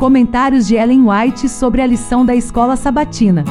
Comentários 0.00 0.66
de 0.66 0.76
Ellen 0.76 1.02
White 1.10 1.46
sobre 1.46 1.82
a 1.82 1.86
lição 1.86 2.24
da 2.24 2.34
escola 2.34 2.74
sabatina. 2.74 3.44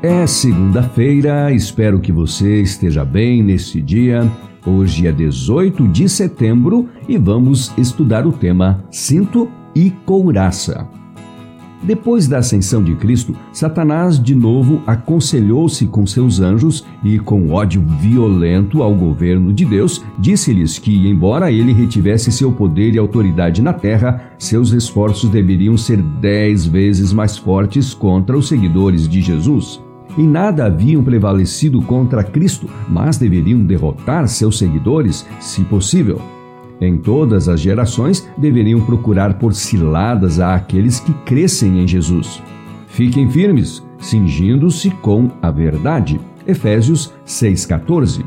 É 0.00 0.24
segunda-feira, 0.28 1.52
espero 1.52 1.98
que 1.98 2.12
você 2.12 2.62
esteja 2.62 3.04
bem 3.04 3.42
neste 3.42 3.82
dia. 3.82 4.30
Hoje 4.64 5.08
é 5.08 5.12
18 5.12 5.88
de 5.88 6.08
setembro 6.08 6.88
e 7.08 7.18
vamos 7.18 7.76
estudar 7.76 8.28
o 8.28 8.32
tema 8.32 8.84
Cinto 8.92 9.50
e 9.74 9.90
Couraça. 9.90 10.88
Depois 11.84 12.26
da 12.26 12.38
ascensão 12.38 12.82
de 12.82 12.94
Cristo, 12.94 13.36
Satanás 13.52 14.18
de 14.18 14.34
novo 14.34 14.80
aconselhou-se 14.86 15.86
com 15.86 16.06
seus 16.06 16.40
anjos 16.40 16.82
e, 17.04 17.18
com 17.18 17.50
ódio 17.50 17.84
violento 18.00 18.82
ao 18.82 18.94
governo 18.94 19.52
de 19.52 19.66
Deus, 19.66 20.02
disse-lhes 20.18 20.78
que, 20.78 21.06
embora 21.06 21.52
ele 21.52 21.74
retivesse 21.74 22.32
seu 22.32 22.50
poder 22.50 22.94
e 22.94 22.98
autoridade 22.98 23.60
na 23.60 23.74
terra, 23.74 24.32
seus 24.38 24.72
esforços 24.72 25.28
deveriam 25.28 25.76
ser 25.76 26.00
dez 26.00 26.64
vezes 26.64 27.12
mais 27.12 27.36
fortes 27.36 27.92
contra 27.92 28.36
os 28.36 28.48
seguidores 28.48 29.06
de 29.06 29.20
Jesus. 29.20 29.82
Em 30.16 30.26
nada 30.26 30.64
haviam 30.64 31.02
prevalecido 31.02 31.82
contra 31.82 32.24
Cristo, 32.24 32.66
mas 32.88 33.18
deveriam 33.18 33.60
derrotar 33.60 34.26
seus 34.26 34.56
seguidores, 34.56 35.26
se 35.38 35.62
possível. 35.64 36.33
Em 36.80 36.98
todas 36.98 37.48
as 37.48 37.60
gerações 37.60 38.28
deveriam 38.36 38.80
procurar 38.80 39.34
por 39.38 39.54
ciladas 39.54 40.40
a 40.40 40.54
aqueles 40.54 41.00
que 41.00 41.12
crescem 41.24 41.80
em 41.80 41.86
Jesus. 41.86 42.42
Fiquem 42.88 43.30
firmes, 43.30 43.82
cingindo-se 43.98 44.90
com 44.90 45.30
a 45.40 45.50
verdade. 45.50 46.20
Efésios 46.46 47.12
6,14. 47.26 48.24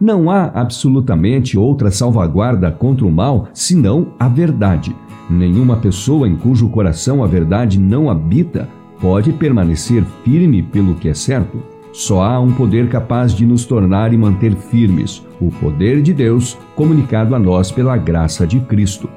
Não 0.00 0.30
há 0.30 0.46
absolutamente 0.46 1.56
outra 1.56 1.90
salvaguarda 1.90 2.70
contra 2.72 3.06
o 3.06 3.12
mal 3.12 3.48
senão 3.52 4.08
a 4.18 4.28
verdade. 4.28 4.96
Nenhuma 5.30 5.76
pessoa 5.76 6.28
em 6.28 6.34
cujo 6.34 6.68
coração 6.68 7.22
a 7.22 7.26
verdade 7.26 7.78
não 7.78 8.10
habita 8.10 8.68
pode 9.00 9.32
permanecer 9.32 10.04
firme 10.24 10.62
pelo 10.62 10.94
que 10.94 11.08
é 11.08 11.14
certo. 11.14 11.71
Só 11.92 12.22
há 12.22 12.40
um 12.40 12.52
poder 12.52 12.88
capaz 12.88 13.34
de 13.34 13.44
nos 13.44 13.66
tornar 13.66 14.12
e 14.14 14.16
manter 14.16 14.54
firmes: 14.56 15.22
o 15.40 15.50
poder 15.50 16.00
de 16.02 16.12
Deus, 16.12 16.56
comunicado 16.74 17.34
a 17.34 17.38
nós 17.38 17.70
pela 17.70 17.96
graça 17.96 18.46
de 18.46 18.58
Cristo. 18.60 19.08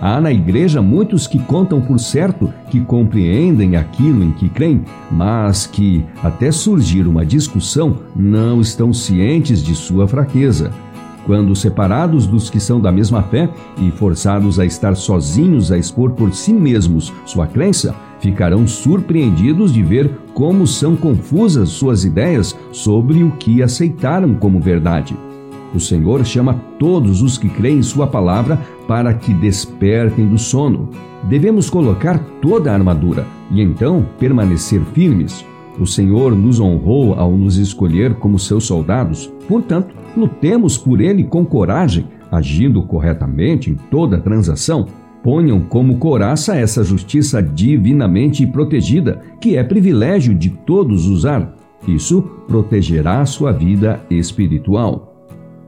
Há 0.00 0.20
na 0.20 0.32
igreja 0.32 0.82
muitos 0.82 1.26
que 1.26 1.38
contam 1.38 1.80
por 1.80 1.98
certo 1.98 2.52
que 2.70 2.80
compreendem 2.80 3.76
aquilo 3.76 4.22
em 4.22 4.32
que 4.32 4.48
creem, 4.48 4.84
mas 5.10 5.66
que, 5.66 6.04
até 6.22 6.50
surgir 6.50 7.06
uma 7.06 7.24
discussão, 7.24 7.98
não 8.14 8.60
estão 8.60 8.92
cientes 8.92 9.62
de 9.62 9.74
sua 9.74 10.06
fraqueza. 10.06 10.72
Quando 11.26 11.56
separados 11.56 12.26
dos 12.26 12.50
que 12.50 12.60
são 12.60 12.80
da 12.80 12.92
mesma 12.92 13.22
fé 13.22 13.48
e 13.78 13.90
forçados 13.90 14.60
a 14.60 14.66
estar 14.66 14.94
sozinhos 14.94 15.72
a 15.72 15.78
expor 15.78 16.10
por 16.12 16.34
si 16.34 16.52
mesmos 16.52 17.12
sua 17.24 17.46
crença, 17.46 17.94
ficarão 18.20 18.66
surpreendidos 18.66 19.72
de 19.72 19.82
ver 19.82 20.10
como 20.34 20.66
são 20.66 20.96
confusas 20.96 21.70
suas 21.70 22.04
ideias 22.04 22.56
sobre 22.72 23.22
o 23.22 23.30
que 23.32 23.62
aceitaram 23.62 24.34
como 24.34 24.60
verdade. 24.60 25.16
O 25.74 25.80
Senhor 25.80 26.24
chama 26.24 26.54
todos 26.78 27.20
os 27.20 27.36
que 27.36 27.48
creem 27.48 27.78
em 27.78 27.82
Sua 27.82 28.06
palavra 28.06 28.60
para 28.86 29.12
que 29.12 29.34
despertem 29.34 30.28
do 30.28 30.38
sono. 30.38 30.88
Devemos 31.24 31.68
colocar 31.68 32.18
toda 32.40 32.70
a 32.70 32.74
armadura 32.74 33.26
e 33.50 33.60
então 33.60 34.06
permanecer 34.18 34.80
firmes. 34.92 35.44
O 35.78 35.86
Senhor 35.86 36.36
nos 36.36 36.60
honrou 36.60 37.14
ao 37.14 37.36
nos 37.36 37.56
escolher 37.56 38.14
como 38.14 38.38
seus 38.38 38.64
soldados, 38.64 39.32
portanto, 39.48 39.94
lutemos 40.16 40.78
por 40.78 41.00
Ele 41.00 41.24
com 41.24 41.44
coragem, 41.44 42.06
agindo 42.30 42.82
corretamente 42.82 43.70
em 43.70 43.74
toda 43.74 44.20
transação 44.20 44.86
ponham 45.24 45.58
como 45.58 45.96
coraça 45.96 46.54
essa 46.54 46.84
justiça 46.84 47.42
divinamente 47.42 48.46
protegida, 48.46 49.22
que 49.40 49.56
é 49.56 49.64
privilégio 49.64 50.34
de 50.34 50.50
todos 50.50 51.06
usar. 51.06 51.56
Isso 51.88 52.20
protegerá 52.46 53.24
sua 53.24 53.50
vida 53.50 54.04
espiritual. 54.10 55.10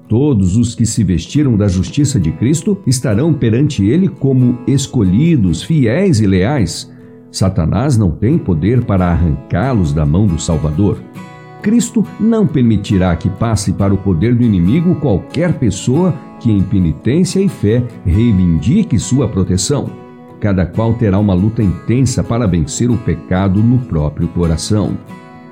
Todos 0.06 0.56
os 0.56 0.74
que 0.74 0.84
se 0.84 1.02
vestiram 1.02 1.56
da 1.56 1.68
justiça 1.68 2.20
de 2.20 2.30
Cristo 2.32 2.78
estarão 2.86 3.32
perante 3.32 3.82
Ele 3.82 4.08
como 4.08 4.58
escolhidos, 4.66 5.62
fiéis 5.62 6.20
e 6.20 6.26
leais. 6.26 6.94
Satanás 7.30 7.98
não 7.98 8.10
tem 8.10 8.38
poder 8.38 8.84
para 8.84 9.06
arrancá-los 9.06 9.92
da 9.92 10.06
mão 10.06 10.26
do 10.26 10.38
Salvador. 10.38 10.98
Cristo 11.62 12.04
não 12.20 12.46
permitirá 12.46 13.14
que 13.16 13.28
passe 13.28 13.72
para 13.72 13.92
o 13.92 13.98
poder 13.98 14.34
do 14.34 14.44
inimigo 14.44 14.94
qualquer 14.96 15.54
pessoa 15.54 16.14
que, 16.38 16.50
em 16.50 16.62
penitência 16.62 17.40
e 17.40 17.48
fé, 17.48 17.82
reivindique 18.04 18.98
sua 18.98 19.28
proteção. 19.28 19.90
Cada 20.38 20.64
qual 20.66 20.94
terá 20.94 21.18
uma 21.18 21.34
luta 21.34 21.62
intensa 21.62 22.22
para 22.22 22.46
vencer 22.46 22.90
o 22.90 22.96
pecado 22.98 23.62
no 23.62 23.78
próprio 23.78 24.28
coração. 24.28 24.96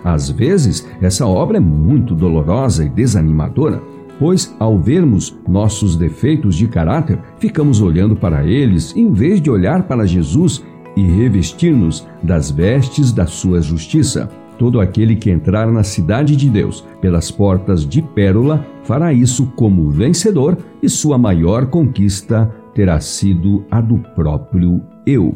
Às 0.05 0.31
vezes, 0.31 0.87
essa 1.01 1.27
obra 1.27 1.57
é 1.57 1.61
muito 1.61 2.15
dolorosa 2.15 2.84
e 2.84 2.89
desanimadora, 2.89 3.83
pois, 4.19 4.55
ao 4.59 4.79
vermos 4.79 5.37
nossos 5.49 5.97
defeitos 5.97 6.55
de 6.55 6.69
caráter, 6.69 7.19
ficamos 7.39 7.81
olhando 7.81 8.15
para 8.15 8.45
eles 8.47 8.95
em 8.95 9.11
vez 9.11 9.41
de 9.41 9.51
olhar 9.51 9.84
para 9.84 10.07
Jesus 10.07 10.63
e 10.97 11.03
revestir-nos 11.03 12.06
das 12.22 12.50
vestes 12.50 13.12
da 13.12 13.27
sua 13.27 13.60
justiça. 13.60 14.31
Todo 14.59 14.81
aquele 14.81 15.16
que 15.16 15.31
entrar 15.31 15.71
na 15.71 15.82
cidade 15.82 16.37
de 16.37 16.49
Deus 16.49 16.84
pelas 17.00 17.31
portas 17.31 17.87
de 17.87 18.00
pérola 18.00 18.65
fará 18.84 19.12
isso 19.12 19.47
como 19.56 19.91
vencedor 19.91 20.56
e 20.83 20.88
sua 20.88 21.19
maior 21.19 21.66
conquista 21.66 22.54
terá 22.75 23.00
sido 23.00 23.65
a 23.71 23.81
do 23.81 23.99
próprio 24.15 24.81
eu. 25.06 25.34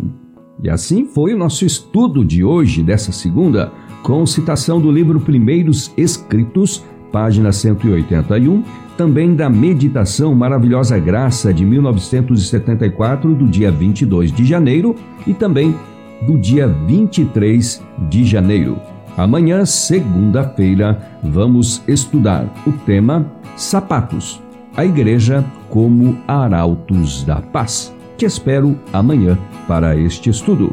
E 0.63 0.69
assim 0.69 1.05
foi 1.07 1.35
o 1.35 1.39
nosso 1.39 1.65
estudo 1.65 2.25
de 2.25 2.43
hoje, 2.43 2.83
dessa 2.83 3.13
segunda, 3.13 3.73
com 4.03 4.27
citação 4.27 4.81
do 4.81 4.91
livro 4.91 5.21
Primeiros 5.21 5.93
Escritos, 5.97 6.85
página 7.13 7.53
181, 7.53 8.63
também 8.99 9.33
da 9.33 9.49
Meditação 9.49 10.35
Maravilhosa 10.35 10.99
Graça 10.99 11.55
de 11.55 11.65
1974, 11.65 13.33
do 13.33 13.47
dia 13.47 13.71
22 13.71 14.33
de 14.33 14.45
janeiro, 14.45 14.97
e 15.25 15.33
também 15.33 15.73
do 16.27 16.37
dia 16.37 16.67
23 16.67 17.81
de 18.11 18.25
janeiro. 18.25 18.77
Amanhã, 19.17 19.65
segunda-feira, 19.65 21.01
vamos 21.23 21.81
estudar 21.87 22.53
o 22.67 22.73
tema 22.73 23.25
Sapatos. 23.57 24.43
A 24.77 24.85
Igreja 24.85 25.45
como 25.71 26.19
Arautos 26.27 27.23
da 27.23 27.37
Paz. 27.37 27.95
Te 28.17 28.27
espero 28.27 28.77
amanhã 28.93 29.39
para 29.69 29.97
este 29.97 30.29
estudo. 30.29 30.73